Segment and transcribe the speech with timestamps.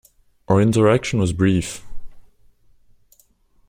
[0.47, 1.83] Our interaction was brief.